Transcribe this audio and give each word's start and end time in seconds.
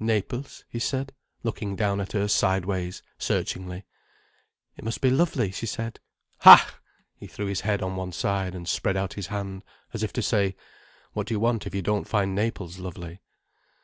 "Naples," 0.00 0.64
he 0.68 0.80
said, 0.80 1.12
looking 1.44 1.76
down 1.76 2.00
at 2.00 2.10
her 2.10 2.26
sideways, 2.26 3.04
searchingly. 3.18 3.84
"It 4.76 4.82
must 4.84 5.00
be 5.00 5.10
lovely," 5.10 5.52
she 5.52 5.66
said. 5.66 6.00
"Ha—!" 6.38 6.80
He 7.14 7.28
threw 7.28 7.46
his 7.46 7.60
head 7.60 7.82
on 7.82 7.94
one 7.94 8.10
side 8.10 8.56
and 8.56 8.66
spread 8.68 8.96
out 8.96 9.14
his 9.14 9.28
hands, 9.28 9.62
as 9.94 10.02
if 10.02 10.12
to 10.14 10.22
say—"What 10.22 11.28
do 11.28 11.34
you 11.34 11.38
want, 11.38 11.68
if 11.68 11.74
you 11.76 11.82
don't 11.82 12.08
find 12.08 12.34
Naples 12.34 12.80
lovely." 12.80 13.20